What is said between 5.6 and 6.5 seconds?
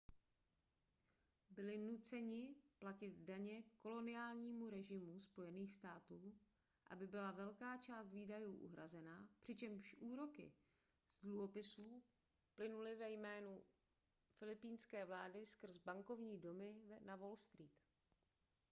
států